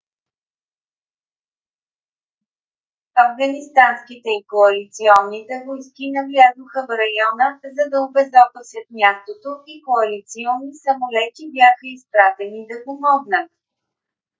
[3.25, 11.85] афганистанските и коалиционните войски навлязоха в района за да обезопасят мястото и коалиционни самолети бяха
[11.95, 13.51] изпратени да помогнат